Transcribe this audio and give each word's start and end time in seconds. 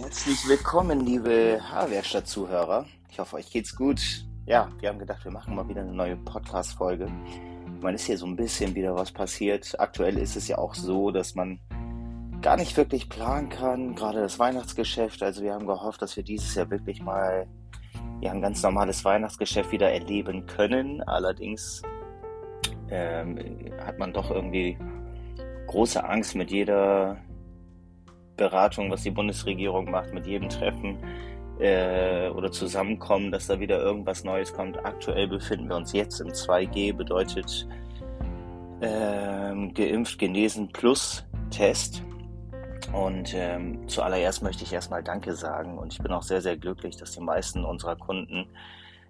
Herzlich 0.00 0.48
willkommen, 0.48 1.00
liebe 1.00 1.58
Haarwerkstatt-Zuhörer. 1.60 2.86
Ich 3.10 3.18
hoffe, 3.18 3.34
euch 3.34 3.50
geht's 3.50 3.74
gut. 3.74 4.00
Ja, 4.46 4.68
wir 4.78 4.90
haben 4.90 5.00
gedacht, 5.00 5.24
wir 5.24 5.32
machen 5.32 5.56
mal 5.56 5.68
wieder 5.68 5.80
eine 5.80 5.92
neue 5.92 6.16
Podcast-Folge. 6.16 7.10
Man 7.80 7.96
ist 7.96 8.04
hier 8.04 8.16
so 8.16 8.24
ein 8.24 8.36
bisschen 8.36 8.76
wieder 8.76 8.94
was 8.94 9.10
passiert. 9.10 9.74
Aktuell 9.80 10.16
ist 10.16 10.36
es 10.36 10.46
ja 10.46 10.56
auch 10.56 10.76
so, 10.76 11.10
dass 11.10 11.34
man 11.34 11.58
gar 12.42 12.56
nicht 12.56 12.76
wirklich 12.76 13.08
planen 13.08 13.48
kann, 13.48 13.96
gerade 13.96 14.20
das 14.20 14.38
Weihnachtsgeschäft. 14.38 15.20
Also 15.20 15.42
wir 15.42 15.52
haben 15.52 15.66
gehofft, 15.66 16.00
dass 16.00 16.16
wir 16.16 16.22
dieses 16.22 16.54
Jahr 16.54 16.70
wirklich 16.70 17.02
mal 17.02 17.48
ja, 18.20 18.30
ein 18.30 18.40
ganz 18.40 18.62
normales 18.62 19.04
Weihnachtsgeschäft 19.04 19.72
wieder 19.72 19.90
erleben 19.90 20.46
können. 20.46 21.02
Allerdings 21.02 21.82
ähm, 22.88 23.36
hat 23.84 23.98
man 23.98 24.12
doch 24.12 24.30
irgendwie 24.30 24.78
große 25.66 26.04
Angst 26.04 26.36
mit 26.36 26.52
jeder 26.52 27.16
Beratung, 28.38 28.90
was 28.90 29.02
die 29.02 29.10
Bundesregierung 29.10 29.90
macht, 29.90 30.14
mit 30.14 30.26
jedem 30.26 30.48
Treffen 30.48 30.96
äh, 31.60 32.30
oder 32.30 32.50
Zusammenkommen, 32.50 33.30
dass 33.30 33.48
da 33.48 33.60
wieder 33.60 33.78
irgendwas 33.78 34.24
Neues 34.24 34.54
kommt. 34.54 34.82
Aktuell 34.86 35.28
befinden 35.28 35.68
wir 35.68 35.76
uns 35.76 35.92
jetzt 35.92 36.20
im 36.20 36.28
2G, 36.28 36.94
bedeutet 36.94 37.68
äh, 38.80 39.68
geimpft, 39.74 40.18
genesen 40.18 40.68
plus 40.68 41.26
Test. 41.50 42.02
Und 42.92 43.34
ähm, 43.34 43.86
zuallererst 43.86 44.42
möchte 44.42 44.64
ich 44.64 44.72
erstmal 44.72 45.02
Danke 45.02 45.34
sagen 45.34 45.76
und 45.76 45.92
ich 45.92 45.98
bin 45.98 46.10
auch 46.12 46.22
sehr, 46.22 46.40
sehr 46.40 46.56
glücklich, 46.56 46.96
dass 46.96 47.12
die 47.12 47.20
meisten 47.20 47.64
unserer 47.64 47.96
Kunden 47.96 48.46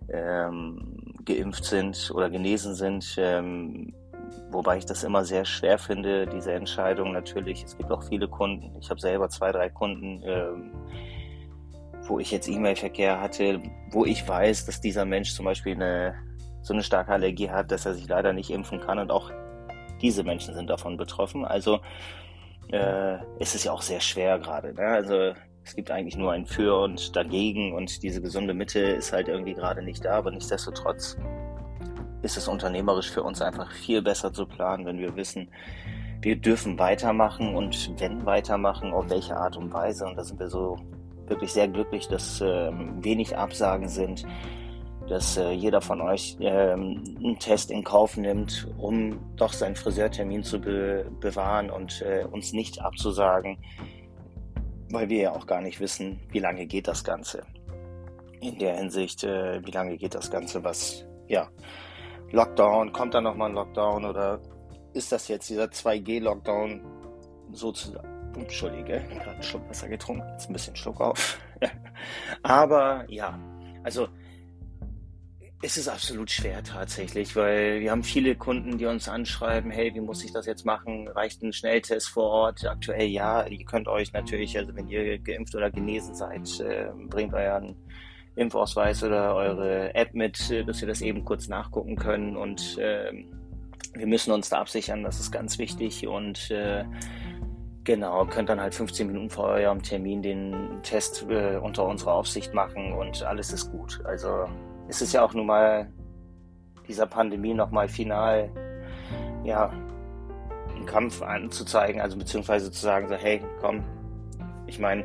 ähm, 0.09 1.15
geimpft 1.25 1.65
sind 1.65 2.11
oder 2.13 2.29
genesen 2.29 2.75
sind. 2.75 3.15
Ähm, 3.19 3.95
wobei 4.51 4.79
ich 4.79 4.87
das 4.87 5.05
immer 5.05 5.25
sehr 5.25 5.45
schwer 5.45 5.79
finde, 5.79 6.27
diese 6.27 6.53
Entscheidung 6.53 7.13
natürlich. 7.13 7.65
Es 7.65 7.77
gibt 7.77 7.91
auch 7.91 8.03
viele 8.03 8.29
Kunden. 8.29 8.77
Ich 8.81 8.91
habe 8.91 9.01
selber 9.01 9.29
zwei, 9.29 9.53
drei 9.53 9.69
Kunden, 9.69 10.23
ähm, 10.25 10.73
wo 12.07 12.19
ich 12.19 12.31
jetzt 12.31 12.49
E-Mail-Verkehr 12.49 13.21
hatte, 13.21 13.61
wo 13.91 14.05
ich 14.05 14.27
weiß, 14.27 14.67
dass 14.67 14.81
dieser 14.81 15.05
Mensch 15.05 15.35
zum 15.35 15.45
Beispiel 15.45 15.75
eine, 15.75 16.15
so 16.63 16.73
eine 16.73 16.83
starke 16.83 17.13
Allergie 17.13 17.51
hat, 17.51 17.71
dass 17.71 17.87
er 17.87 17.95
sich 17.95 18.09
leider 18.09 18.33
nicht 18.33 18.51
impfen 18.51 18.81
kann 18.81 18.99
und 18.99 19.11
auch 19.11 19.31
diese 20.01 20.23
Menschen 20.23 20.55
sind 20.55 20.71
davon 20.71 20.97
betroffen. 20.97 21.45
Also 21.45 21.81
äh, 22.73 23.17
ist 23.39 23.55
es 23.55 23.65
ja 23.65 23.73
auch 23.73 23.83
sehr 23.83 24.01
schwer 24.01 24.39
gerade. 24.39 24.75
Ne? 24.75 24.87
Also 24.87 25.35
es 25.65 25.75
gibt 25.75 25.91
eigentlich 25.91 26.17
nur 26.17 26.33
ein 26.33 26.47
Für 26.47 26.81
und 26.81 27.15
dagegen 27.15 27.75
und 27.75 28.03
diese 28.03 28.23
gesunde 28.23 28.55
Mitte 28.55 28.81
ist 28.81 29.13
halt 29.13 29.29
irgendwie 29.29 29.55
gerade 29.55 29.83
nicht 29.83 30.05
da, 30.05 30.13
aber 30.15 30.31
nichtsdestotrotz 30.31 31.17
ist 32.23 32.37
es 32.37 32.49
unternehmerisch 32.49 33.11
für 33.11 33.23
uns 33.23 33.41
einfach 33.41 33.71
viel 33.71 34.03
besser 34.03 34.33
zu 34.33 34.47
planen, 34.47 34.87
wenn 34.87 34.99
wir 34.99 35.17
wissen, 35.17 35.49
wir 36.21 36.37
dürfen 36.37 36.79
weitermachen 36.79 37.55
und 37.55 37.93
wenn 38.01 38.27
weitermachen, 38.27 38.93
auf 38.93 39.09
welche 39.09 39.37
Art 39.37 39.57
und 39.57 39.73
Weise. 39.73 40.07
Und 40.07 40.17
da 40.17 40.25
sind 40.25 40.41
wir 40.41 40.49
so 40.49 40.77
wirklich 41.29 41.53
sehr 41.53 41.69
glücklich, 41.69 42.09
dass 42.09 42.41
äh, 42.41 42.73
wenig 43.01 43.37
Absagen 43.37 43.89
sind, 43.89 44.27
dass 45.09 45.37
äh, 45.37 45.53
jeder 45.53 45.81
von 45.81 46.01
euch 46.01 46.37
äh, 46.41 46.73
einen 46.73 47.39
Test 47.39 47.71
in 47.71 47.85
Kauf 47.85 48.17
nimmt, 48.17 48.67
um 48.79 49.19
doch 49.37 49.53
seinen 49.53 49.77
Friseurtermin 49.77 50.43
zu 50.43 50.61
be 50.61 51.07
bewahren 51.21 51.71
und 51.71 52.03
äh, 52.03 52.25
uns 52.31 52.53
nicht 52.53 52.81
abzusagen, 52.83 53.59
weil 54.91 55.09
wir 55.09 55.23
ja 55.23 55.33
auch 55.33 55.47
gar 55.47 55.61
nicht 55.61 55.81
wissen, 55.81 56.21
wie 56.31 56.41
lange 56.41 56.67
geht 56.67 56.89
das 56.89 57.05
Ganze. 57.05 57.43
In 58.41 58.59
der 58.59 58.77
Hinsicht, 58.77 59.25
äh, 59.25 59.65
wie 59.65 59.71
lange 59.71 59.97
geht 59.97 60.15
das 60.15 60.31
Ganze, 60.31 60.65
was 60.65 61.07
ja 61.29 61.49
Lockdown, 62.33 62.93
kommt 62.93 63.15
da 63.15 63.21
nochmal 63.21 63.51
ein 63.51 63.55
Lockdown 63.55 64.05
oder 64.05 64.41
ist 64.93 65.13
das 65.13 65.29
jetzt 65.29 65.49
dieser 65.49 65.65
2G-Lockdown 65.65 66.81
sozusagen? 67.53 68.07
Entschuldige, 68.37 69.05
gerade 69.09 69.31
einen 69.31 69.43
Schluck 69.43 69.69
Wasser 69.69 69.89
getrunken, 69.89 70.29
jetzt 70.33 70.49
ein 70.49 70.53
bisschen 70.53 70.77
Schluck 70.77 71.01
auf. 71.01 71.39
Aber 72.43 73.05
ja, 73.09 73.39
also 73.83 74.09
es 75.61 75.77
ist 75.77 75.89
absolut 75.89 76.31
schwer 76.31 76.63
tatsächlich, 76.63 77.35
weil 77.35 77.81
wir 77.81 77.91
haben 77.91 78.05
viele 78.05 78.37
Kunden, 78.37 78.79
die 78.79 78.87
uns 78.87 79.09
anschreiben, 79.09 79.73
hey, 79.73 79.93
wie 79.93 80.01
muss 80.01 80.23
ich 80.25 80.33
das 80.33 80.47
jetzt 80.47 80.65
machen? 80.65 81.09
Reicht 81.09 81.43
ein 81.43 81.53
Schnelltest 81.53 82.09
vor 82.11 82.31
Ort? 82.31 82.65
Aktuell 82.65 83.09
ja, 83.09 83.45
ihr 83.45 83.65
könnt 83.65 83.89
euch 83.89 84.13
natürlich, 84.13 84.57
also 84.57 84.77
wenn 84.77 84.87
ihr 84.87 85.19
geimpft 85.19 85.57
oder 85.57 85.71
genesen 85.71 86.15
seid, 86.15 86.61
äh, 86.61 86.91
bringt 87.09 87.35
euren 87.35 87.75
Impfausweis 88.37 89.03
oder 89.03 89.35
eure 89.35 89.95
App 89.95 90.15
mit, 90.15 90.51
dass 90.67 90.81
wir 90.81 90.89
das 90.89 91.01
eben 91.01 91.25
kurz 91.25 91.49
nachgucken 91.49 91.97
können. 91.97 92.37
Und 92.37 92.79
äh, 92.79 93.13
wir 93.95 94.07
müssen 94.07 94.33
uns 94.33 94.49
da 94.49 94.61
absichern, 94.61 95.03
das 95.03 95.21
ist 95.21 95.33
ganz 95.33 95.59
wichtig. 95.59 96.07
Und 96.07 96.51
äh, 96.51 96.85
genau, 97.85 98.27
könnt 98.27 98.49
dann 98.49 98.61
halt 98.61 98.75
15 98.75 99.07
Minuten 99.07 99.31
vor 99.31 99.47
eurem 99.47 99.83
Termin 99.83 100.23
den 100.23 100.81
Test 100.83 101.27
äh, 101.29 101.57
unter 101.57 101.87
unserer 101.87 102.15
Aufsicht 102.15 102.55
machen 102.55 102.93
und 102.93 103.23
alles 103.23 103.53
ist 103.53 103.71
gut. 103.71 104.01
Also 104.05 104.47
es 104.89 105.03
ist 105.03 105.13
ja 105.13 105.25
auch 105.25 105.35
nun 105.35 105.47
mal 105.47 105.91
dieser 106.87 107.07
Pandemie 107.07 107.55
nochmal 107.55 107.89
final, 107.89 108.51
ja, 109.45 109.71
einen 110.75 110.87
Kampf 110.87 111.23
anzuzeigen, 111.23 112.01
also 112.01 112.17
beziehungsweise 112.17 112.71
zu 112.71 112.81
sagen, 112.81 113.09
so, 113.09 113.15
hey, 113.15 113.43
komm, 113.61 113.85
ich 114.67 114.79
meine, 114.79 115.05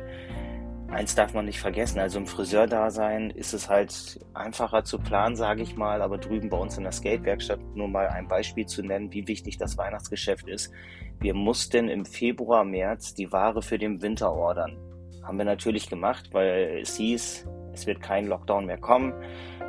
Eins 0.88 1.14
darf 1.14 1.34
man 1.34 1.46
nicht 1.46 1.60
vergessen, 1.60 1.98
also 1.98 2.18
im 2.18 2.26
Friseurdasein 2.26 3.30
ist 3.30 3.52
es 3.52 3.68
halt 3.68 4.20
einfacher 4.32 4.84
zu 4.84 4.98
planen, 4.98 5.34
sage 5.34 5.62
ich 5.62 5.76
mal, 5.76 6.02
aber 6.02 6.18
drüben 6.18 6.48
bei 6.50 6.56
uns 6.56 6.76
in 6.76 6.84
der 6.84 6.92
Skatewerkstatt, 6.92 7.58
nur 7.74 7.88
mal 7.88 8.08
ein 8.08 8.28
Beispiel 8.28 8.66
zu 8.66 8.82
nennen, 8.82 9.12
wie 9.12 9.26
wichtig 9.26 9.58
das 9.58 9.76
Weihnachtsgeschäft 9.76 10.46
ist. 10.46 10.72
Wir 11.20 11.34
mussten 11.34 11.88
im 11.88 12.04
Februar, 12.04 12.64
März 12.64 13.14
die 13.14 13.32
Ware 13.32 13.62
für 13.62 13.78
den 13.78 14.02
Winter 14.02 14.32
ordern. 14.32 14.76
Haben 15.24 15.38
wir 15.38 15.44
natürlich 15.44 15.88
gemacht, 15.88 16.28
weil 16.32 16.78
es 16.82 16.96
hieß, 16.96 17.46
es 17.72 17.86
wird 17.86 18.00
kein 18.00 18.26
Lockdown 18.26 18.66
mehr 18.66 18.78
kommen. 18.78 19.14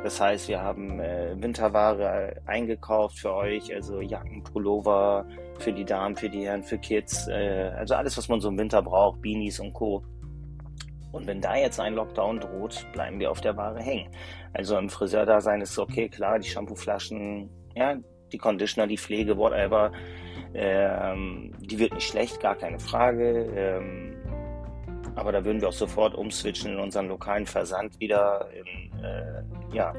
Das 0.02 0.20
heißt, 0.20 0.48
wir 0.48 0.60
haben 0.60 1.00
äh, 1.00 1.34
Winterware 1.36 2.40
eingekauft 2.46 3.18
für 3.18 3.34
euch, 3.34 3.74
also 3.74 4.00
Jacken, 4.00 4.44
Pullover 4.44 5.26
für 5.58 5.72
die 5.72 5.84
Damen, 5.84 6.14
für 6.14 6.28
die 6.28 6.46
Herren, 6.46 6.62
für 6.62 6.78
Kids, 6.78 7.26
äh, 7.28 7.72
also 7.76 7.94
alles, 7.94 8.16
was 8.16 8.28
man 8.28 8.40
so 8.40 8.48
im 8.48 8.58
Winter 8.58 8.82
braucht, 8.82 9.22
Beanies 9.22 9.58
und 9.58 9.72
Co. 9.72 10.04
Und 11.16 11.26
wenn 11.26 11.40
da 11.40 11.56
jetzt 11.56 11.80
ein 11.80 11.94
Lockdown 11.94 12.40
droht, 12.40 12.86
bleiben 12.92 13.18
wir 13.18 13.30
auf 13.30 13.40
der 13.40 13.56
Ware 13.56 13.80
hängen. 13.80 14.10
Also 14.52 14.76
im 14.76 14.90
Friseurdasein 14.90 15.62
ist 15.62 15.78
okay, 15.78 16.08
klar, 16.08 16.38
die 16.38 16.48
Shampooflaschen, 16.48 17.48
ja, 17.74 17.96
die 18.32 18.38
Conditioner, 18.38 18.86
die 18.86 18.98
Pflege, 18.98 19.36
whatever, 19.36 19.92
ähm, 20.54 21.52
die 21.58 21.78
wird 21.78 21.94
nicht 21.94 22.08
schlecht, 22.08 22.40
gar 22.40 22.54
keine 22.54 22.78
Frage. 22.78 23.50
Ähm, 23.56 24.16
aber 25.14 25.32
da 25.32 25.44
würden 25.44 25.60
wir 25.60 25.68
auch 25.68 25.72
sofort 25.72 26.14
umswitchen 26.14 26.72
in 26.72 26.78
unseren 26.78 27.08
lokalen 27.08 27.46
Versand 27.46 27.98
wieder 27.98 28.48
in, 28.52 29.02
äh, 29.02 29.42
ja, 29.74 29.94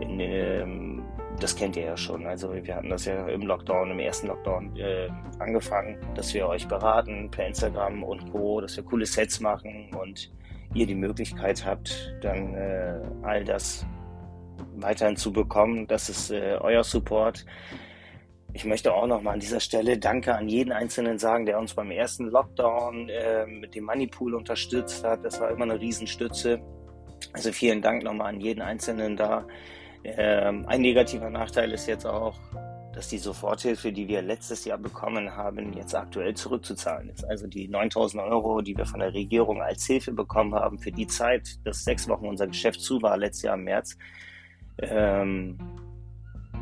in, 0.00 0.20
ähm, 0.20 1.05
das 1.40 1.54
kennt 1.54 1.76
ihr 1.76 1.84
ja 1.84 1.96
schon. 1.96 2.26
Also 2.26 2.52
wir 2.54 2.74
hatten 2.74 2.90
das 2.90 3.04
ja 3.04 3.26
im 3.28 3.42
Lockdown, 3.42 3.90
im 3.90 3.98
ersten 3.98 4.28
Lockdown 4.28 4.76
äh, 4.76 5.08
angefangen, 5.38 5.98
dass 6.14 6.32
wir 6.32 6.48
euch 6.48 6.66
beraten 6.66 7.30
per 7.30 7.46
Instagram 7.46 8.02
und 8.02 8.32
Co., 8.32 8.60
dass 8.60 8.76
wir 8.76 8.84
coole 8.84 9.06
Sets 9.06 9.40
machen 9.40 9.90
und 9.94 10.30
ihr 10.74 10.86
die 10.86 10.94
Möglichkeit 10.94 11.64
habt, 11.64 12.16
dann 12.20 12.54
äh, 12.54 13.00
all 13.22 13.44
das 13.44 13.86
weiterhin 14.76 15.16
zu 15.16 15.32
bekommen. 15.32 15.86
Das 15.86 16.08
ist 16.08 16.30
äh, 16.30 16.58
euer 16.60 16.84
Support. 16.84 17.44
Ich 18.52 18.64
möchte 18.64 18.94
auch 18.94 19.06
noch 19.06 19.20
mal 19.20 19.32
an 19.32 19.40
dieser 19.40 19.60
Stelle 19.60 19.98
Danke 19.98 20.34
an 20.34 20.48
jeden 20.48 20.72
Einzelnen 20.72 21.18
sagen, 21.18 21.44
der 21.44 21.58
uns 21.58 21.74
beim 21.74 21.90
ersten 21.90 22.30
Lockdown 22.30 23.08
äh, 23.10 23.46
mit 23.46 23.74
dem 23.74 23.84
Moneypool 23.84 24.34
unterstützt 24.34 25.04
hat. 25.04 25.24
Das 25.24 25.40
war 25.40 25.50
immer 25.50 25.64
eine 25.64 25.78
Riesenstütze. 25.78 26.60
Also 27.32 27.52
vielen 27.52 27.82
Dank 27.82 28.02
nochmal 28.02 28.28
an 28.34 28.40
jeden 28.40 28.62
Einzelnen 28.62 29.16
da. 29.16 29.46
Ähm, 30.16 30.64
ein 30.66 30.80
negativer 30.80 31.30
Nachteil 31.30 31.72
ist 31.72 31.86
jetzt 31.86 32.06
auch, 32.06 32.38
dass 32.94 33.08
die 33.08 33.18
Soforthilfe, 33.18 33.92
die 33.92 34.08
wir 34.08 34.22
letztes 34.22 34.64
Jahr 34.64 34.78
bekommen 34.78 35.36
haben, 35.36 35.74
jetzt 35.74 35.94
aktuell 35.94 36.34
zurückzuzahlen 36.34 37.10
ist. 37.10 37.24
Also 37.24 37.46
die 37.46 37.68
9000 37.68 38.22
Euro, 38.22 38.62
die 38.62 38.76
wir 38.76 38.86
von 38.86 39.00
der 39.00 39.12
Regierung 39.12 39.60
als 39.60 39.84
Hilfe 39.84 40.12
bekommen 40.12 40.54
haben 40.54 40.78
für 40.78 40.92
die 40.92 41.06
Zeit, 41.06 41.58
dass 41.64 41.84
sechs 41.84 42.08
Wochen 42.08 42.26
unser 42.26 42.46
Geschäft 42.46 42.80
zu 42.80 43.02
war, 43.02 43.18
letztes 43.18 43.42
Jahr 43.42 43.54
im 43.56 43.64
März, 43.64 43.98
ähm, 44.78 45.58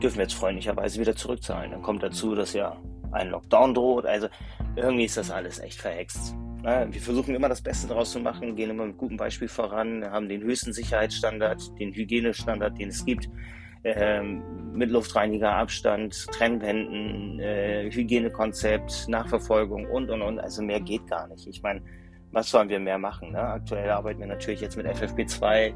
dürfen 0.02 0.16
wir 0.16 0.24
jetzt 0.24 0.34
freundlicherweise 0.34 1.00
wieder 1.00 1.14
zurückzahlen. 1.14 1.70
Dann 1.70 1.82
kommt 1.82 2.02
dazu, 2.02 2.34
dass 2.34 2.52
ja 2.52 2.76
ein 3.12 3.30
Lockdown 3.30 3.74
droht. 3.74 4.06
Also 4.06 4.28
irgendwie 4.74 5.04
ist 5.04 5.16
das 5.16 5.30
alles 5.30 5.60
echt 5.60 5.80
verhext. 5.80 6.34
Wir 6.64 7.00
versuchen 7.02 7.34
immer 7.34 7.50
das 7.50 7.60
Beste 7.60 7.88
daraus 7.88 8.12
zu 8.12 8.20
machen, 8.20 8.56
gehen 8.56 8.70
immer 8.70 8.86
mit 8.86 8.96
gutem 8.96 9.18
Beispiel 9.18 9.48
voran, 9.48 10.02
haben 10.10 10.30
den 10.30 10.42
höchsten 10.42 10.72
Sicherheitsstandard, 10.72 11.78
den 11.78 11.92
Hygienestandard, 11.92 12.78
den 12.78 12.88
es 12.88 13.04
gibt, 13.04 13.28
ähm, 13.84 14.72
mit 14.72 14.90
Luftreiniger, 14.90 15.52
Abstand, 15.52 16.26
Trennwänden, 16.28 17.38
äh, 17.38 17.90
Hygienekonzept, 17.90 19.08
Nachverfolgung 19.08 19.84
und 19.90 20.10
und 20.10 20.22
und. 20.22 20.38
Also 20.38 20.62
mehr 20.62 20.80
geht 20.80 21.06
gar 21.06 21.28
nicht. 21.28 21.46
Ich 21.46 21.62
meine, 21.62 21.82
was 22.32 22.50
sollen 22.50 22.70
wir 22.70 22.80
mehr 22.80 22.98
machen? 22.98 23.32
Ne? 23.32 23.40
Aktuell 23.40 23.90
arbeiten 23.90 24.20
wir 24.20 24.26
natürlich 24.26 24.62
jetzt 24.62 24.78
mit 24.78 24.86
FFP2, 24.86 25.74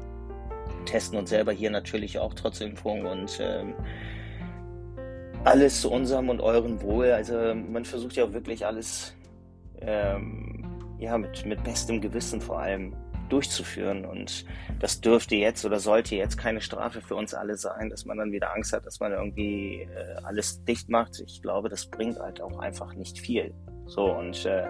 testen 0.85 1.19
uns 1.19 1.29
selber 1.29 1.51
hier 1.51 1.69
natürlich 1.69 2.17
auch 2.17 2.33
trotz 2.33 2.61
Impfung 2.61 3.05
und 3.05 3.39
ähm, 3.39 3.75
alles 5.43 5.81
zu 5.81 5.91
unserem 5.91 6.29
und 6.29 6.41
eurem 6.41 6.81
Wohl. 6.81 7.11
Also 7.11 7.53
man 7.53 7.85
versucht 7.85 8.15
ja 8.15 8.25
auch 8.25 8.33
wirklich 8.33 8.65
alles 8.65 9.15
ähm, 9.81 10.48
ja, 10.99 11.17
mit, 11.17 11.45
mit 11.45 11.63
bestem 11.63 12.01
Gewissen 12.01 12.41
vor 12.41 12.59
allem 12.59 12.95
durchzuführen. 13.29 14.05
Und 14.05 14.45
das 14.79 15.01
dürfte 15.01 15.35
jetzt 15.35 15.63
oder 15.65 15.79
sollte 15.79 16.15
jetzt 16.15 16.37
keine 16.37 16.61
Strafe 16.61 17.01
für 17.01 17.15
uns 17.15 17.33
alle 17.33 17.55
sein, 17.57 17.89
dass 17.89 18.05
man 18.05 18.17
dann 18.17 18.31
wieder 18.31 18.53
Angst 18.53 18.73
hat, 18.73 18.85
dass 18.85 18.99
man 18.99 19.11
irgendwie 19.11 19.81
äh, 19.81 20.15
alles 20.23 20.63
dicht 20.65 20.89
macht. 20.89 21.21
Ich 21.25 21.41
glaube, 21.41 21.69
das 21.69 21.85
bringt 21.85 22.19
halt 22.19 22.41
auch 22.41 22.59
einfach 22.59 22.93
nicht 22.95 23.19
viel. 23.19 23.53
So 23.85 24.11
und 24.13 24.45
äh, 24.45 24.67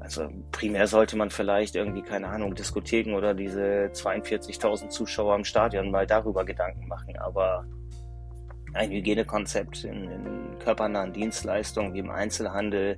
also 0.00 0.28
primär 0.50 0.86
sollte 0.86 1.16
man 1.16 1.30
vielleicht 1.30 1.74
irgendwie, 1.74 2.02
keine 2.02 2.28
Ahnung, 2.28 2.54
Diskotheken 2.54 3.14
oder 3.14 3.34
diese 3.34 3.90
42.000 3.92 4.88
Zuschauer 4.88 5.36
im 5.36 5.44
Stadion 5.44 5.90
mal 5.90 6.06
darüber 6.06 6.44
Gedanken 6.44 6.86
machen. 6.88 7.16
Aber 7.18 7.66
ein 8.74 8.90
Hygienekonzept 8.90 9.84
in, 9.84 10.10
in 10.10 10.58
körpernahen 10.58 11.12
Dienstleistungen 11.12 11.94
wie 11.94 11.98
im 11.98 12.10
Einzelhandel, 12.10 12.96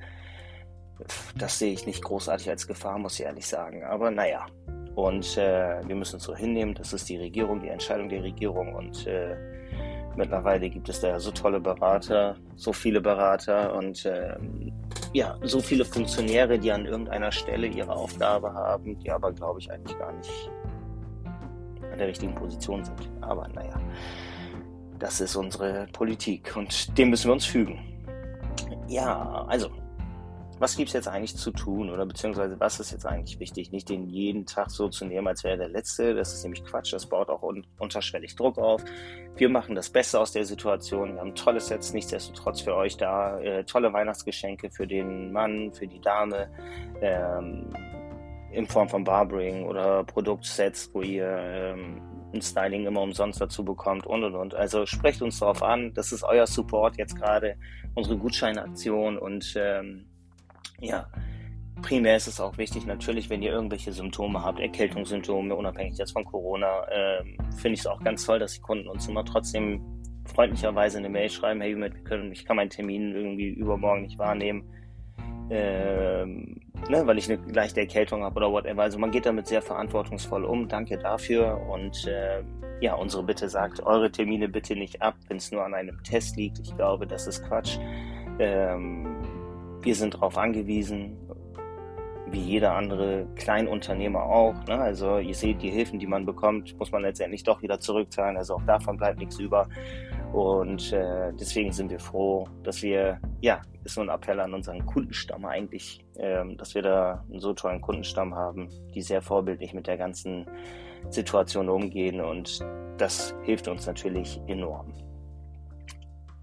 das 1.36 1.58
sehe 1.58 1.72
ich 1.72 1.86
nicht 1.86 2.02
großartig 2.02 2.48
als 2.48 2.66
Gefahr, 2.66 2.98
muss 2.98 3.18
ich 3.18 3.26
ehrlich 3.26 3.46
sagen. 3.46 3.84
Aber 3.84 4.10
naja, 4.10 4.46
und 4.94 5.36
äh, 5.36 5.80
wir 5.86 5.96
müssen 5.96 6.16
es 6.16 6.22
so 6.22 6.34
hinnehmen, 6.34 6.74
das 6.74 6.92
ist 6.92 7.08
die 7.08 7.16
Regierung, 7.16 7.60
die 7.60 7.68
Entscheidung 7.68 8.08
der 8.08 8.22
Regierung 8.22 8.74
und 8.74 9.06
äh, 9.06 9.36
mittlerweile 10.16 10.70
gibt 10.70 10.88
es 10.88 11.00
da 11.00 11.18
so 11.18 11.32
tolle 11.32 11.60
Berater, 11.60 12.36
so 12.54 12.72
viele 12.72 13.00
Berater 13.00 13.74
und 13.74 14.04
äh, 14.04 14.36
ja, 15.12 15.36
so 15.42 15.60
viele 15.60 15.84
Funktionäre, 15.84 16.58
die 16.58 16.70
an 16.70 16.86
irgendeiner 16.86 17.32
Stelle 17.32 17.66
ihre 17.66 17.92
Aufgabe 17.92 18.52
haben, 18.52 18.98
die 19.00 19.10
aber, 19.10 19.32
glaube 19.32 19.60
ich, 19.60 19.70
eigentlich 19.70 19.98
gar 19.98 20.12
nicht 20.12 20.50
an 21.92 21.98
der 21.98 22.08
richtigen 22.08 22.34
Position 22.34 22.84
sind. 22.84 23.10
Aber 23.20 23.48
naja, 23.48 23.80
das 24.98 25.20
ist 25.20 25.36
unsere 25.36 25.86
Politik 25.92 26.56
und 26.56 26.96
dem 26.96 27.10
müssen 27.10 27.28
wir 27.28 27.32
uns 27.34 27.46
fügen. 27.46 27.78
Ja, 28.88 29.44
also 29.48 29.70
was 30.58 30.76
gibt 30.76 30.88
es 30.88 30.94
jetzt 30.94 31.08
eigentlich 31.08 31.36
zu 31.36 31.50
tun 31.50 31.90
oder 31.90 32.06
beziehungsweise 32.06 32.58
was 32.60 32.80
ist 32.80 32.92
jetzt 32.92 33.06
eigentlich 33.06 33.40
wichtig? 33.40 33.72
Nicht 33.72 33.88
den 33.88 34.08
jeden 34.08 34.46
Tag 34.46 34.70
so 34.70 34.88
zu 34.88 35.04
nehmen, 35.04 35.26
als 35.26 35.44
wäre 35.44 35.58
der 35.58 35.68
letzte. 35.68 36.14
Das 36.14 36.32
ist 36.32 36.42
nämlich 36.42 36.64
Quatsch. 36.64 36.92
Das 36.92 37.06
baut 37.06 37.28
auch 37.28 37.42
un 37.42 37.66
unterschwellig 37.78 38.36
Druck 38.36 38.58
auf. 38.58 38.84
Wir 39.36 39.48
machen 39.48 39.74
das 39.74 39.90
Beste 39.90 40.20
aus 40.20 40.32
der 40.32 40.44
Situation. 40.44 41.14
Wir 41.14 41.20
haben 41.20 41.34
tolle 41.34 41.60
Sets 41.60 41.92
nichtsdestotrotz 41.92 42.60
für 42.60 42.74
euch 42.74 42.96
da. 42.96 43.40
Äh, 43.40 43.64
tolle 43.64 43.92
Weihnachtsgeschenke 43.92 44.70
für 44.70 44.86
den 44.86 45.32
Mann, 45.32 45.72
für 45.72 45.86
die 45.86 46.00
Dame. 46.00 46.48
Ähm, 47.00 47.70
in 48.52 48.66
Form 48.66 48.88
von 48.88 49.02
Barbering 49.02 49.64
oder 49.64 50.04
Produktsets, 50.04 50.88
wo 50.92 51.02
ihr 51.02 51.26
ähm, 51.26 52.00
ein 52.32 52.40
Styling 52.40 52.86
immer 52.86 53.00
umsonst 53.02 53.40
dazu 53.40 53.64
bekommt 53.64 54.06
und 54.06 54.24
und 54.24 54.34
und. 54.34 54.54
Also 54.54 54.86
sprecht 54.86 55.22
uns 55.22 55.40
darauf 55.40 55.62
an. 55.62 55.92
Das 55.94 56.12
ist 56.12 56.22
euer 56.22 56.46
Support 56.46 56.96
jetzt 56.96 57.16
gerade, 57.16 57.56
unsere 57.94 58.16
Gutscheinaktion 58.16 59.18
und 59.18 59.54
ähm, 59.56 60.06
ja, 60.84 61.06
primär 61.82 62.16
ist 62.16 62.28
es 62.28 62.40
auch 62.40 62.56
wichtig, 62.58 62.86
natürlich, 62.86 63.30
wenn 63.30 63.42
ihr 63.42 63.52
irgendwelche 63.52 63.92
Symptome 63.92 64.42
habt, 64.42 64.60
Erkältungssymptome, 64.60 65.54
unabhängig 65.54 65.98
jetzt 65.98 66.12
von 66.12 66.24
Corona, 66.24 66.84
äh, 66.88 67.24
finde 67.56 67.74
ich 67.74 67.80
es 67.80 67.86
auch 67.86 68.02
ganz 68.02 68.24
toll, 68.24 68.38
dass 68.38 68.54
die 68.54 68.60
Kunden 68.60 68.88
uns 68.88 69.08
immer 69.08 69.24
trotzdem 69.24 69.80
freundlicherweise 70.26 70.98
eine 70.98 71.08
Mail 71.08 71.28
schreiben, 71.28 71.60
hey, 71.60 71.76
wir 71.76 71.90
können, 71.90 72.32
ich 72.32 72.44
kann 72.44 72.56
meinen 72.56 72.70
Termin 72.70 73.14
irgendwie 73.14 73.48
übermorgen 73.48 74.02
nicht 74.02 74.18
wahrnehmen, 74.18 74.64
ähm, 75.50 76.56
ne, 76.88 77.06
weil 77.06 77.18
ich 77.18 77.30
eine 77.30 77.40
leichte 77.52 77.80
Erkältung 77.80 78.22
habe 78.22 78.36
oder 78.36 78.50
whatever. 78.50 78.82
Also 78.82 78.98
man 78.98 79.10
geht 79.10 79.26
damit 79.26 79.46
sehr 79.46 79.62
verantwortungsvoll 79.62 80.44
um. 80.44 80.68
Danke 80.68 80.98
dafür. 80.98 81.60
Und 81.68 82.06
äh, 82.06 82.42
ja, 82.80 82.94
unsere 82.94 83.22
Bitte 83.22 83.48
sagt, 83.48 83.80
eure 83.80 84.10
Termine 84.10 84.48
bitte 84.48 84.74
nicht 84.74 85.02
ab, 85.02 85.14
wenn 85.28 85.36
es 85.36 85.52
nur 85.52 85.64
an 85.64 85.74
einem 85.74 86.02
Test 86.02 86.36
liegt. 86.36 86.58
Ich 86.60 86.74
glaube, 86.76 87.06
das 87.06 87.26
ist 87.26 87.44
Quatsch. 87.44 87.78
Ähm, 88.38 89.13
wir 89.84 89.94
sind 89.94 90.14
darauf 90.14 90.38
angewiesen, 90.38 91.18
wie 92.30 92.40
jeder 92.40 92.74
andere 92.74 93.26
Kleinunternehmer 93.36 94.22
auch. 94.22 94.54
Ne? 94.66 94.78
Also 94.78 95.18
ihr 95.18 95.34
seht, 95.34 95.62
die 95.62 95.70
Hilfen, 95.70 95.98
die 95.98 96.06
man 96.06 96.24
bekommt, 96.24 96.76
muss 96.78 96.90
man 96.90 97.02
letztendlich 97.02 97.44
doch 97.44 97.62
wieder 97.62 97.78
zurückzahlen. 97.78 98.36
Also 98.36 98.54
auch 98.54 98.62
davon 98.66 98.96
bleibt 98.96 99.18
nichts 99.18 99.38
über. 99.38 99.68
Und 100.32 100.92
äh, 100.92 101.32
deswegen 101.38 101.70
sind 101.70 101.90
wir 101.90 102.00
froh, 102.00 102.48
dass 102.62 102.82
wir, 102.82 103.20
ja, 103.40 103.62
ist 103.84 103.94
so 103.94 104.00
ein 104.00 104.08
Appell 104.08 104.40
an 104.40 104.54
unseren 104.54 104.84
Kundenstamm 104.86 105.44
eigentlich, 105.44 106.04
ähm, 106.18 106.56
dass 106.56 106.74
wir 106.74 106.82
da 106.82 107.24
einen 107.30 107.40
so 107.40 107.52
tollen 107.52 107.80
Kundenstamm 107.80 108.34
haben, 108.34 108.68
die 108.94 109.02
sehr 109.02 109.22
vorbildlich 109.22 109.74
mit 109.74 109.86
der 109.86 109.98
ganzen 109.98 110.46
Situation 111.10 111.68
umgehen. 111.68 112.20
Und 112.20 112.64
das 112.96 113.34
hilft 113.42 113.68
uns 113.68 113.86
natürlich 113.86 114.40
enorm. 114.46 114.92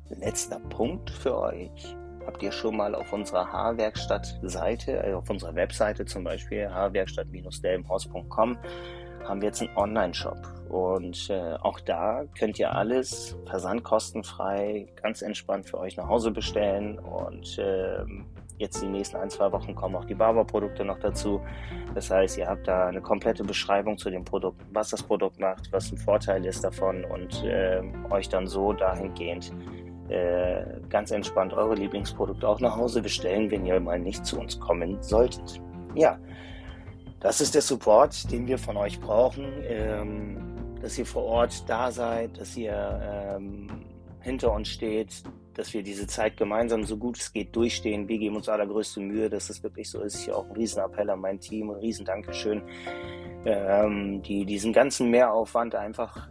Letzter 0.10 0.60
Punkt 0.60 1.10
für 1.10 1.38
euch 1.38 1.96
habt 2.26 2.42
ihr 2.44 2.52
schon 2.52 2.78
mal 2.78 2.96
auf 2.96 3.12
unserer 3.14 3.52
Haarwerkstatt-Seite, 3.52 5.02
also 5.02 5.18
auf 5.18 5.30
unserer 5.30 5.56
Webseite 5.56 6.06
zum 6.06 6.24
Beispiel, 6.24 6.70
haarwerkstatt-delmhorst.com, 6.70 8.58
haben 9.28 9.42
wir 9.42 9.48
jetzt 9.48 9.62
einen 9.62 9.76
Online-Shop. 9.78 10.38
Und 10.70 11.30
äh, 11.30 11.56
auch 11.62 11.80
da 11.80 12.24
könnt 12.38 12.58
ihr 12.60 12.74
alles 12.74 13.38
versandkostenfrei, 13.46 14.88
ganz 15.02 15.22
entspannt 15.22 15.68
für 15.68 15.80
euch 15.80 15.98
nach 15.98 16.08
Hause 16.08 16.32
bestellen. 16.32 16.98
Und 17.00 17.58
äh, 17.58 18.06
jetzt 18.58 18.82
die 18.82 18.88
nächsten 18.88 19.18
ein, 19.18 19.30
zwei 19.30 19.52
Wochen 19.52 19.76
kommen 19.76 19.96
auch 19.96 20.06
die 20.06 20.16
Barber-Produkte 20.16 20.86
noch 20.86 21.00
dazu. 21.00 21.42
Das 21.94 22.10
heißt, 22.10 22.38
ihr 22.38 22.48
habt 22.48 22.68
da 22.68 22.88
eine 22.88 23.02
komplette 23.02 23.44
Beschreibung 23.44 23.98
zu 23.98 24.10
dem 24.10 24.24
Produkt, 24.24 24.62
was 24.72 24.92
das 24.92 25.04
Produkt 25.04 25.40
macht, 25.40 25.72
was 25.74 25.92
ein 25.92 25.98
Vorteil 25.98 26.46
ist 26.46 26.64
davon 26.64 27.04
und 27.04 27.44
äh, 27.44 27.82
euch 28.10 28.30
dann 28.30 28.48
so 28.48 28.72
dahingehend 28.72 29.52
äh, 30.12 30.66
ganz 30.90 31.12
entspannt 31.12 31.54
eure 31.54 31.76
Lieblingsprodukte 31.76 32.48
auch 32.48 32.60
nach 32.60 32.76
Hause 32.76 33.02
bestellen, 33.02 33.50
wenn 33.50 33.66
ihr 33.66 33.80
mal 33.80 34.00
nicht 34.00 34.26
zu 34.26 34.40
uns 34.40 34.60
kommen 34.60 35.02
solltet. 35.02 35.62
Ja, 35.96 36.20
das 37.22 37.40
ist 37.40 37.56
der 37.56 37.62
Support, 37.62 38.32
den 38.32 38.48
wir 38.48 38.58
von 38.58 38.76
euch 38.78 39.00
brauchen, 39.00 39.46
ähm, 39.64 40.56
dass 40.82 40.98
ihr 40.98 41.06
vor 41.06 41.24
Ort 41.24 41.70
da 41.70 41.92
seid, 41.92 42.40
dass 42.40 42.58
ihr 42.58 43.00
ähm, 43.04 43.68
hinter 44.20 44.52
uns 44.52 44.68
steht, 44.68 45.24
dass 45.54 45.74
wir 45.74 45.84
diese 45.84 46.08
Zeit 46.08 46.36
gemeinsam 46.36 46.84
so 46.84 46.98
gut 46.98 47.18
es 47.18 47.32
geht 47.32 47.56
durchstehen. 47.56 48.08
Wir 48.08 48.18
geben 48.18 48.36
uns 48.36 48.50
allergrößte 48.50 49.00
Mühe, 49.00 49.30
dass 49.30 49.50
es 49.50 49.64
wirklich 49.64 49.90
so 49.90 50.02
ist. 50.02 50.24
Hier 50.26 50.36
auch 50.36 50.46
ein 50.46 50.52
Riesenappell 50.52 51.10
an 51.10 51.22
mein 51.22 51.40
Team, 51.40 51.70
ein 51.70 51.78
Riesendankeschön, 51.78 52.64
ähm, 53.46 54.22
die 54.24 54.46
diesen 54.46 54.74
ganzen 54.74 55.10
Mehraufwand 55.10 55.76
einfach 55.76 56.28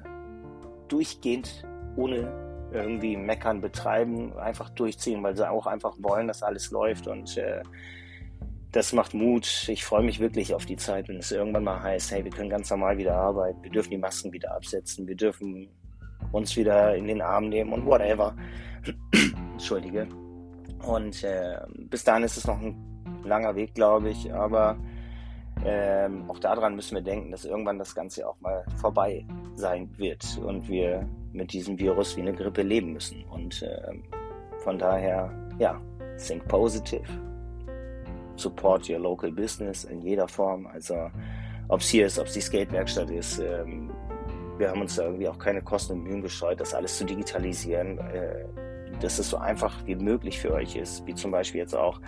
durchgehend 0.89 1.65
ohne 1.97 2.50
irgendwie 2.73 3.17
meckern, 3.17 3.61
betreiben, 3.61 4.37
einfach 4.39 4.71
durchziehen, 4.71 5.23
weil 5.23 5.37
sie 5.37 5.49
auch 5.49 5.67
einfach 5.67 5.97
wollen, 5.99 6.29
dass 6.29 6.43
alles 6.43 6.71
läuft 6.71 7.07
und 7.07 7.37
äh, 7.37 7.63
das 8.73 8.93
macht 8.93 9.15
Mut. 9.15 9.69
Ich 9.69 9.85
freue 9.85 10.05
mich 10.05 10.21
wirklich 10.21 10.55
auf 10.55 10.65
die 10.65 10.77
Zeit, 10.77 11.09
wenn 11.09 11.17
es 11.17 11.33
irgendwann 11.33 11.65
mal 11.65 11.83
heißt, 11.83 12.13
hey, 12.13 12.25
wir 12.25 12.31
können 12.31 12.51
ganz 12.51 12.71
normal 12.71 12.99
wieder 12.99 13.17
arbeiten, 13.17 13.63
wir 13.63 13.71
dürfen 13.71 13.91
die 13.91 13.99
Masken 13.99 14.33
wieder 14.33 14.55
absetzen, 14.55 15.07
wir 15.07 15.17
dürfen 15.17 15.69
uns 16.33 16.57
wieder 16.57 16.95
in 16.95 17.07
den 17.07 17.21
Arm 17.21 17.49
nehmen 17.49 17.73
und 17.73 17.85
whatever. 17.87 18.37
Entschuldige. 19.53 20.07
Und 20.87 21.23
äh, 21.25 21.59
bis 21.91 22.05
dahin 22.05 22.23
ist 22.23 22.37
es 22.37 22.47
noch 22.47 22.61
ein 22.61 22.77
langer 23.25 23.55
Weg, 23.57 23.75
glaube 23.75 24.11
ich, 24.11 24.33
aber 24.33 24.79
ähm, 25.65 26.31
auch 26.31 26.39
daran 26.39 26.75
müssen 26.75 26.95
wir 26.95 27.03
denken, 27.03 27.31
dass 27.31 27.45
irgendwann 27.45 27.79
das 27.79 27.95
Ganze 27.95 28.27
auch 28.27 28.41
mal 28.41 28.65
vorbei 28.77 29.27
sein 29.61 29.89
wird 29.97 30.39
und 30.45 30.69
wir 30.69 31.09
mit 31.33 31.53
diesem 31.53 31.79
Virus 31.79 32.17
wie 32.17 32.23
eine 32.23 32.33
Grippe 32.33 32.63
leben 32.63 32.93
müssen. 32.93 33.25
Und 33.25 33.63
ähm, 33.63 34.03
von 34.59 34.79
daher, 34.79 35.31
ja, 35.59 35.81
think 36.19 36.47
positive. 36.49 37.07
Support 38.37 38.89
your 38.89 38.99
local 38.99 39.31
business 39.31 39.85
in 39.85 40.01
jeder 40.01 40.27
Form. 40.27 40.67
Also 40.67 41.11
ob 41.69 41.81
es 41.81 41.89
hier 41.89 42.07
ist, 42.07 42.19
ob 42.19 42.27
es 42.27 42.33
die 42.33 42.41
Skatewerkstatt 42.41 43.11
ist. 43.11 43.39
Ähm, 43.39 43.91
wir 44.59 44.71
haben 44.71 44.81
uns 44.81 44.97
da 44.97 45.05
irgendwie 45.05 45.29
auch 45.29 45.39
keine 45.39 45.63
Kosten 45.63 45.95
und 45.95 46.03
Mühen 46.03 46.21
gescheut, 46.21 46.61
das 46.61 46.75
alles 46.75 46.99
zu 46.99 47.05
digitalisieren. 47.05 47.99
Äh, 47.99 48.47
dass 49.01 49.19
es 49.19 49.31
so 49.31 49.39
einfach 49.39 49.87
wie 49.87 49.95
möglich 49.95 50.39
für 50.39 50.53
euch 50.53 50.77
ist, 50.77 51.07
wie 51.07 51.15
zum 51.15 51.31
Beispiel 51.31 51.61
jetzt 51.61 51.75
auch 51.75 52.01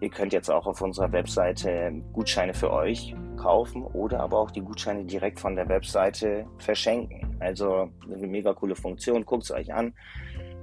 Ihr 0.00 0.10
könnt 0.10 0.32
jetzt 0.32 0.48
auch 0.48 0.66
auf 0.66 0.80
unserer 0.80 1.10
Webseite 1.12 1.92
Gutscheine 2.12 2.54
für 2.54 2.72
euch 2.72 3.14
kaufen 3.36 3.82
oder 3.82 4.20
aber 4.20 4.38
auch 4.38 4.50
die 4.50 4.60
Gutscheine 4.60 5.04
direkt 5.04 5.40
von 5.40 5.56
der 5.56 5.68
Webseite 5.68 6.46
verschenken. 6.58 7.36
Also 7.40 7.90
eine 8.04 8.26
mega 8.26 8.52
coole 8.52 8.76
Funktion, 8.76 9.24
guckt 9.24 9.44
es 9.44 9.50
euch 9.50 9.72
an. 9.72 9.94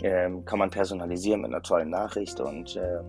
Ähm, 0.01 0.45
kann 0.45 0.59
man 0.59 0.69
personalisieren 0.69 1.41
mit 1.41 1.51
einer 1.51 1.61
tollen 1.61 1.89
Nachricht 1.89 2.39
und 2.39 2.75
äh, 2.75 2.99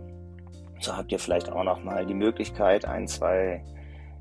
so 0.81 0.97
habt 0.97 1.11
ihr 1.11 1.19
vielleicht 1.19 1.51
auch 1.51 1.65
noch 1.65 1.83
mal 1.83 2.07
die 2.07 2.15
Möglichkeit, 2.15 2.85
ein, 2.85 3.07
zwei 3.09 3.63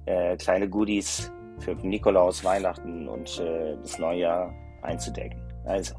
äh, 0.06 0.36
kleine 0.38 0.70
Goodies 0.70 1.32
für 1.60 1.76
Nikolaus, 1.76 2.44
Weihnachten 2.44 3.08
und 3.08 3.40
äh, 3.40 3.78
das 3.82 4.00
Neujahr 4.00 4.54
einzudecken. 4.82 5.40
Also 5.66 5.96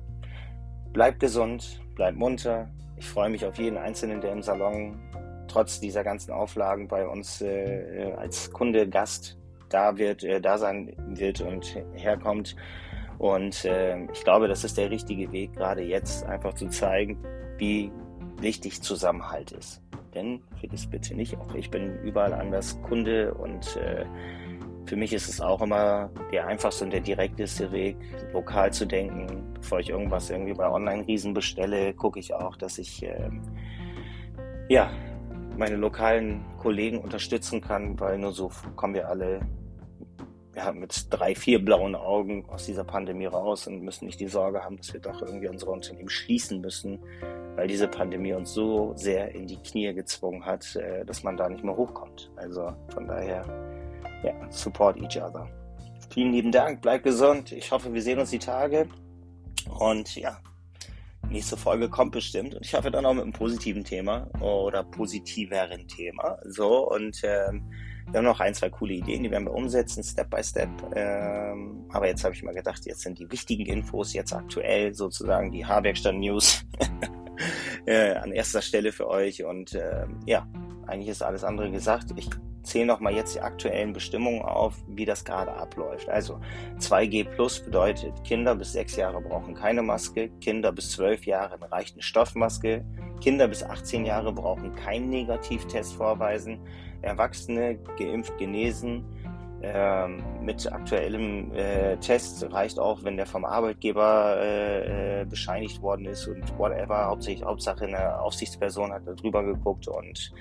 bleibt 0.92 1.20
gesund, 1.20 1.80
bleibt 1.94 2.16
munter. 2.16 2.68
Ich 2.96 3.06
freue 3.06 3.28
mich 3.28 3.44
auf 3.44 3.58
jeden 3.58 3.76
Einzelnen, 3.76 4.20
der 4.20 4.32
im 4.32 4.42
Salon 4.42 4.98
trotz 5.56 5.80
dieser 5.80 6.04
ganzen 6.04 6.32
Auflagen 6.32 6.86
bei 6.86 7.08
uns 7.08 7.40
äh, 7.40 8.12
als 8.18 8.50
Kunde, 8.50 8.86
Gast 8.86 9.38
da 9.70 9.96
wird, 9.96 10.22
äh, 10.22 10.38
da 10.38 10.58
sein 10.58 10.94
wird 11.08 11.40
und 11.40 11.82
herkommt. 11.94 12.56
Und 13.16 13.64
äh, 13.64 14.04
ich 14.12 14.22
glaube, 14.22 14.48
das 14.48 14.64
ist 14.64 14.76
der 14.76 14.90
richtige 14.90 15.32
Weg, 15.32 15.54
gerade 15.54 15.80
jetzt 15.80 16.26
einfach 16.26 16.52
zu 16.52 16.68
zeigen, 16.68 17.16
wie 17.56 17.90
wichtig 18.38 18.82
Zusammenhalt 18.82 19.52
ist. 19.52 19.80
denn 20.14 20.42
vergiss 20.60 20.86
bitte 20.86 21.14
nicht, 21.14 21.38
auch 21.38 21.54
ich 21.54 21.70
bin 21.70 22.00
überall 22.02 22.34
anders 22.34 22.78
Kunde 22.82 23.32
und 23.32 23.78
äh, 23.78 24.04
für 24.84 24.96
mich 24.96 25.14
ist 25.14 25.26
es 25.26 25.40
auch 25.40 25.62
immer 25.62 26.10
der 26.32 26.46
einfachste 26.46 26.84
und 26.84 26.92
der 26.92 27.00
direkteste 27.00 27.72
Weg, 27.72 27.96
lokal 28.34 28.74
zu 28.74 28.84
denken. 28.84 29.54
Bevor 29.54 29.80
ich 29.80 29.88
irgendwas 29.88 30.28
irgendwie 30.28 30.52
bei 30.52 30.70
Online-Riesen 30.70 31.32
bestelle, 31.32 31.94
gucke 31.94 32.20
ich 32.20 32.34
auch, 32.34 32.56
dass 32.56 32.76
ich 32.76 33.02
äh, 33.02 33.30
ja, 34.68 34.90
meine 35.58 35.76
lokalen 35.76 36.44
Kollegen 36.58 36.98
unterstützen 36.98 37.60
kann, 37.60 37.98
weil 38.00 38.18
nur 38.18 38.32
so 38.32 38.50
kommen 38.74 38.94
wir 38.94 39.08
alle 39.08 39.40
ja, 40.56 40.72
mit 40.72 41.06
drei, 41.10 41.34
vier 41.34 41.62
blauen 41.62 41.94
Augen 41.94 42.48
aus 42.48 42.64
dieser 42.64 42.84
Pandemie 42.84 43.26
raus 43.26 43.66
und 43.66 43.82
müssen 43.82 44.06
nicht 44.06 44.18
die 44.18 44.26
Sorge 44.26 44.64
haben, 44.64 44.78
dass 44.78 44.92
wir 44.92 45.00
doch 45.00 45.20
irgendwie 45.20 45.48
unsere 45.48 45.70
Unternehmen 45.70 46.08
schließen 46.08 46.62
müssen, 46.62 46.98
weil 47.56 47.68
diese 47.68 47.88
Pandemie 47.88 48.32
uns 48.32 48.54
so 48.54 48.94
sehr 48.96 49.34
in 49.34 49.46
die 49.46 49.58
Knie 49.58 49.92
gezwungen 49.92 50.46
hat, 50.46 50.74
äh, 50.76 51.04
dass 51.04 51.22
man 51.22 51.36
da 51.36 51.48
nicht 51.48 51.62
mehr 51.62 51.76
hochkommt. 51.76 52.30
Also 52.36 52.72
von 52.88 53.06
daher, 53.06 53.44
ja, 54.24 54.32
support 54.50 54.96
each 54.96 55.22
other. 55.22 55.46
Vielen 56.10 56.32
lieben 56.32 56.52
Dank, 56.52 56.80
bleibt 56.80 57.04
gesund. 57.04 57.52
Ich 57.52 57.70
hoffe, 57.70 57.92
wir 57.92 58.00
sehen 58.00 58.18
uns 58.18 58.30
die 58.30 58.38
Tage. 58.38 58.88
Und 59.78 60.16
ja, 60.16 60.38
nächste 61.30 61.56
Folge 61.56 61.88
kommt 61.88 62.12
bestimmt. 62.12 62.54
Und 62.54 62.64
ich 62.64 62.74
hoffe 62.74 62.90
dann 62.90 63.06
auch 63.06 63.14
mit 63.14 63.22
einem 63.22 63.32
positiven 63.32 63.84
Thema 63.84 64.28
oder 64.40 64.82
positiveren 64.84 65.86
Thema. 65.88 66.38
So, 66.44 66.90
und 66.90 67.20
ähm, 67.24 67.62
wir 68.10 68.18
haben 68.18 68.24
noch 68.24 68.40
ein, 68.40 68.54
zwei 68.54 68.70
coole 68.70 68.94
Ideen, 68.94 69.24
die 69.24 69.30
werden 69.30 69.46
wir 69.46 69.54
umsetzen, 69.54 70.04
Step 70.04 70.30
by 70.30 70.42
Step. 70.42 70.70
Ähm, 70.94 71.84
aber 71.90 72.06
jetzt 72.06 72.22
habe 72.22 72.34
ich 72.34 72.42
mal 72.42 72.54
gedacht, 72.54 72.86
jetzt 72.86 73.00
sind 73.00 73.18
die 73.18 73.30
wichtigen 73.30 73.66
Infos 73.66 74.12
jetzt 74.12 74.32
aktuell 74.32 74.94
sozusagen 74.94 75.50
die 75.50 75.66
Haarwerkstatt 75.66 76.14
News 76.14 76.64
äh, 77.86 78.14
an 78.14 78.30
erster 78.30 78.62
Stelle 78.62 78.92
für 78.92 79.08
euch. 79.08 79.44
Und 79.44 79.74
äh, 79.74 80.06
ja, 80.24 80.46
eigentlich 80.86 81.08
ist 81.08 81.22
alles 81.22 81.44
andere 81.44 81.70
gesagt. 81.70 82.12
Ich 82.16 82.28
zähle 82.62 82.86
nochmal 82.86 83.14
jetzt 83.14 83.34
die 83.34 83.40
aktuellen 83.40 83.92
Bestimmungen 83.92 84.42
auf, 84.42 84.74
wie 84.88 85.04
das 85.04 85.24
gerade 85.24 85.52
abläuft. 85.52 86.08
Also 86.08 86.40
2G 86.78 87.24
Plus 87.24 87.60
bedeutet, 87.60 88.24
Kinder 88.24 88.54
bis 88.54 88.72
sechs 88.72 88.96
Jahre 88.96 89.20
brauchen 89.20 89.54
keine 89.54 89.82
Maske, 89.82 90.30
Kinder 90.40 90.72
bis 90.72 90.90
zwölf 90.90 91.26
Jahre 91.26 91.58
reicht 91.70 91.94
eine 91.94 92.02
Stoffmaske, 92.02 92.84
Kinder 93.20 93.48
bis 93.48 93.62
18 93.62 94.04
Jahre 94.04 94.32
brauchen 94.32 94.74
keinen 94.74 95.08
Negativtest 95.08 95.94
vorweisen. 95.94 96.60
Erwachsene 97.02 97.78
geimpft, 97.98 98.36
genesen. 98.38 99.04
Ähm, 99.62 100.22
mit 100.42 100.70
aktuellem 100.70 101.52
äh, 101.54 101.96
Test 101.96 102.52
reicht 102.52 102.78
auch, 102.78 103.02
wenn 103.04 103.16
der 103.16 103.26
vom 103.26 103.44
Arbeitgeber 103.44 104.36
äh, 104.38 105.22
äh, 105.22 105.24
bescheinigt 105.24 105.80
worden 105.80 106.06
ist 106.06 106.26
und 106.26 106.58
whatever. 106.58 107.06
Hauptsächlich, 107.06 107.44
Hauptsache 107.44 107.86
eine 107.86 108.20
Aufsichtsperson 108.20 108.92
hat 108.92 109.06
da 109.06 109.14
drüber 109.14 109.42
geguckt 109.44 109.88
und 109.88 110.32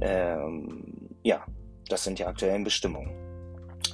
ähm, 0.00 1.10
ja, 1.22 1.44
das 1.88 2.04
sind 2.04 2.18
die 2.18 2.24
aktuellen 2.24 2.64
Bestimmungen. 2.64 3.12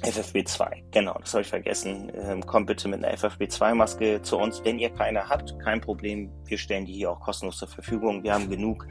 FFP2, 0.01 0.91
genau, 0.91 1.17
das 1.19 1.33
habe 1.33 1.41
ich 1.41 1.47
vergessen. 1.47 2.11
Ähm, 2.15 2.45
kommt 2.45 2.67
bitte 2.67 2.87
mit 2.87 3.03
einer 3.03 3.15
FFP2-Maske 3.15 4.21
zu 4.21 4.37
uns. 4.37 4.63
Wenn 4.63 4.77
ihr 4.77 4.89
keine 4.89 5.29
habt, 5.29 5.57
kein 5.59 5.81
Problem. 5.81 6.31
Wir 6.45 6.57
stellen 6.57 6.85
die 6.85 6.93
hier 6.93 7.11
auch 7.11 7.19
kostenlos 7.19 7.57
zur 7.57 7.67
Verfügung. 7.67 8.23
Wir 8.23 8.33
haben 8.33 8.49
genug 8.49 8.87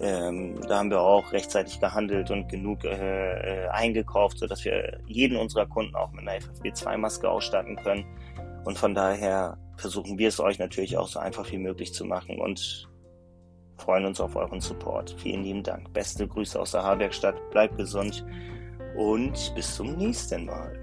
ähm, 0.00 0.58
da 0.66 0.78
haben 0.78 0.90
wir 0.90 1.02
auch 1.02 1.30
rechtzeitig 1.32 1.78
gehandelt 1.78 2.30
und 2.30 2.48
genug 2.48 2.84
äh, 2.84 3.64
äh, 3.64 3.68
eingekauft, 3.68 4.38
sodass 4.38 4.64
wir 4.64 4.98
jeden 5.06 5.36
unserer 5.36 5.66
Kunden 5.66 5.94
auch 5.94 6.10
mit 6.12 6.26
einer 6.26 6.40
FFP2-Maske 6.40 7.28
ausstatten 7.28 7.76
können. 7.76 8.06
Und 8.64 8.78
von 8.78 8.94
daher 8.94 9.58
versuchen 9.76 10.18
wir 10.18 10.28
es 10.28 10.40
euch 10.40 10.58
natürlich 10.58 10.96
auch 10.96 11.08
so 11.08 11.18
einfach 11.18 11.50
wie 11.52 11.58
möglich 11.58 11.92
zu 11.92 12.06
machen 12.06 12.40
und 12.40 12.89
freuen 13.80 14.04
uns 14.04 14.20
auf 14.20 14.36
euren 14.36 14.60
Support. 14.60 15.14
Vielen 15.18 15.42
lieben 15.42 15.62
Dank. 15.62 15.92
Beste 15.92 16.26
Grüße 16.26 16.60
aus 16.60 16.72
der 16.72 16.82
Haarwerkstatt. 16.82 17.50
Bleibt 17.50 17.76
gesund 17.76 18.24
und 18.96 19.52
bis 19.54 19.74
zum 19.74 19.96
nächsten 19.96 20.46
Mal. 20.46 20.78